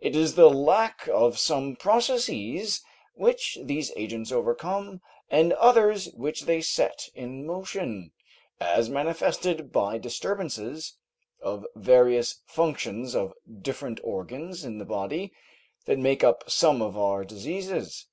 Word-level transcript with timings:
It 0.00 0.14
is 0.14 0.36
the 0.36 0.48
lack 0.48 1.08
of 1.08 1.40
some 1.40 1.74
processes 1.74 2.84
which 3.16 3.58
these 3.64 3.90
agents 3.96 4.30
overcome, 4.30 5.00
and 5.28 5.52
others 5.54 6.06
which 6.14 6.42
they 6.42 6.60
set 6.60 7.08
in 7.16 7.44
motion, 7.44 8.12
as 8.60 8.88
manifested 8.88 9.72
by 9.72 9.98
disturbances 9.98 10.98
of 11.40 11.66
various 11.74 12.42
functions 12.46 13.16
of 13.16 13.32
different 13.60 13.98
organs 14.04 14.64
in 14.64 14.78
the 14.78 14.84
body 14.84 15.32
that 15.86 15.98
make 15.98 16.22
up 16.22 16.48
some 16.48 16.80
of 16.80 16.96
our 16.96 17.24
diseases. 17.24 18.06